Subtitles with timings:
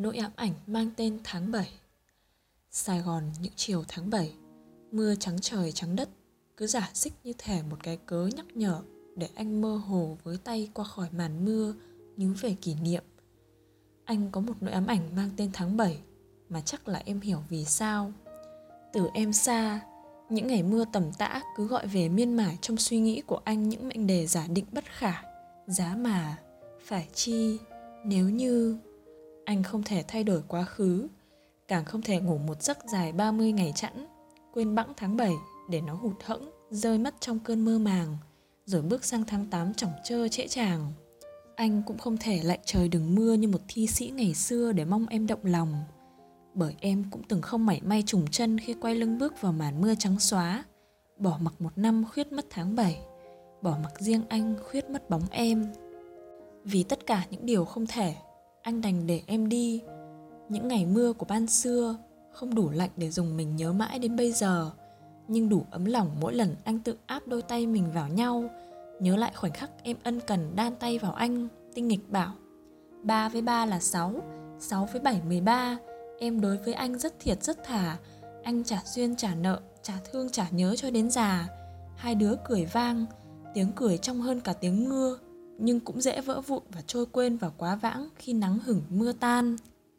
[0.00, 1.68] Nỗi ám ảnh mang tên tháng 7
[2.70, 4.34] Sài Gòn những chiều tháng 7
[4.92, 6.08] Mưa trắng trời trắng đất
[6.56, 8.82] Cứ giả xích như thể một cái cớ nhắc nhở
[9.16, 11.74] Để anh mơ hồ với tay qua khỏi màn mưa
[12.16, 13.04] Nhú về kỷ niệm.
[14.04, 15.98] Anh có một nỗi ám ảnh mang tên tháng 7
[16.48, 18.12] Mà chắc là em hiểu vì sao.
[18.92, 19.80] Từ em xa
[20.28, 23.68] Những ngày mưa tầm tã cứ gọi về miên mải trong suy nghĩ của anh
[23.68, 25.22] những mệnh đề giả định bất khả
[25.66, 26.38] Giá mà,
[26.84, 27.58] phải chi,
[28.04, 28.78] nếu như
[29.50, 31.08] anh không thể thay đổi quá khứ,
[31.68, 34.06] càng không thể ngủ một giấc dài 30 ngày chẵn,
[34.52, 35.32] quên bẵng tháng 7
[35.70, 38.16] để nó hụt hẫng, rơi mất trong cơn mơ màng,
[38.66, 40.92] rồi bước sang tháng 8 chỏng trơ trễ chàng.
[41.56, 44.84] Anh cũng không thể lạnh trời đừng mưa như một thi sĩ ngày xưa để
[44.84, 45.74] mong em động lòng.
[46.54, 49.80] Bởi em cũng từng không mảy may trùng chân khi quay lưng bước vào màn
[49.80, 50.64] mưa trắng xóa,
[51.18, 53.00] bỏ mặc một năm khuyết mất tháng 7,
[53.62, 55.72] bỏ mặc riêng anh khuyết mất bóng em.
[56.64, 58.14] Vì tất cả những điều không thể
[58.62, 59.82] anh đành để em đi.
[60.48, 61.96] Những ngày mưa của ban xưa
[62.32, 64.70] không đủ lạnh để dùng mình nhớ mãi đến bây giờ,
[65.28, 68.44] nhưng đủ ấm lòng mỗi lần anh tự áp đôi tay mình vào nhau,
[69.00, 72.32] nhớ lại khoảnh khắc em ân cần đan tay vào anh, tinh nghịch bảo,
[73.02, 74.14] ba với ba là sáu
[74.58, 75.78] sáu với bảy mười ba,
[76.18, 77.96] em đối với anh rất thiệt rất thà,
[78.42, 81.48] anh trả duyên trả nợ, trả thương trả nhớ cho đến già.
[81.96, 83.06] Hai đứa cười vang,
[83.54, 85.18] tiếng cười trong hơn cả tiếng mưa
[85.60, 89.12] nhưng cũng dễ vỡ vụn và trôi quên vào quá vãng khi nắng hửng mưa
[89.12, 89.56] tan.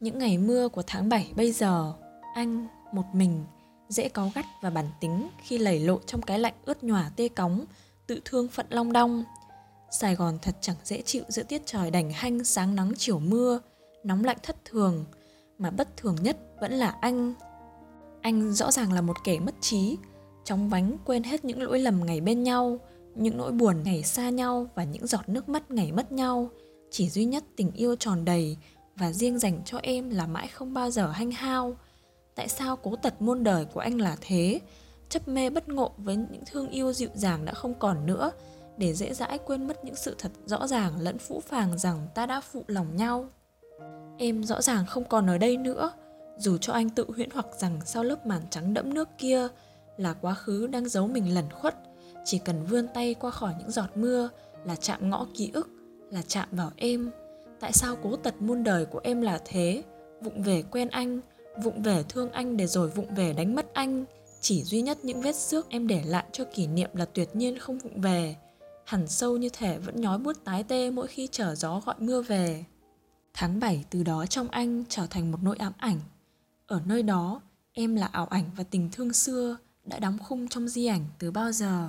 [0.00, 1.92] Những ngày mưa của tháng 7 bây giờ,
[2.34, 3.44] anh một mình
[3.88, 7.28] dễ có gắt và bản tính khi lầy lộ trong cái lạnh ướt nhòa tê
[7.28, 7.64] cóng,
[8.06, 9.24] tự thương phận long đong.
[9.90, 13.60] Sài Gòn thật chẳng dễ chịu giữa tiết trời đành hanh sáng nắng chiều mưa,
[14.04, 15.04] nóng lạnh thất thường,
[15.58, 17.34] mà bất thường nhất vẫn là anh.
[18.22, 19.96] Anh rõ ràng là một kẻ mất trí,
[20.44, 22.78] chóng vánh quên hết những lỗi lầm ngày bên nhau,
[23.14, 26.50] những nỗi buồn ngày xa nhau và những giọt nước mắt ngày mất nhau,
[26.90, 28.56] chỉ duy nhất tình yêu tròn đầy
[28.96, 31.76] và riêng dành cho em là mãi không bao giờ hanh hao.
[32.34, 34.60] Tại sao cố tật muôn đời của anh là thế?
[35.08, 38.30] Chấp mê bất ngộ với những thương yêu dịu dàng đã không còn nữa,
[38.76, 42.26] để dễ dãi quên mất những sự thật rõ ràng lẫn phũ phàng rằng ta
[42.26, 43.28] đã phụ lòng nhau.
[44.18, 45.92] Em rõ ràng không còn ở đây nữa,
[46.38, 49.48] dù cho anh tự huyễn hoặc rằng sau lớp màn trắng đẫm nước kia
[49.96, 51.76] là quá khứ đang giấu mình lẩn khuất
[52.24, 54.28] chỉ cần vươn tay qua khỏi những giọt mưa
[54.64, 55.68] là chạm ngõ ký ức,
[56.10, 57.10] là chạm vào em.
[57.60, 59.82] Tại sao cố tật muôn đời của em là thế?
[60.20, 61.20] Vụng về quen anh,
[61.62, 64.04] vụng về thương anh để rồi vụng về đánh mất anh.
[64.40, 67.58] Chỉ duy nhất những vết xước em để lại cho kỷ niệm là tuyệt nhiên
[67.58, 68.36] không vụng về.
[68.84, 72.22] Hẳn sâu như thể vẫn nhói bút tái tê mỗi khi trở gió gọi mưa
[72.22, 72.64] về.
[73.34, 76.00] Tháng 7 từ đó trong anh trở thành một nỗi ám ảnh.
[76.66, 77.40] Ở nơi đó,
[77.72, 81.30] em là ảo ảnh và tình thương xưa đã đóng khung trong di ảnh từ
[81.30, 81.88] bao giờ?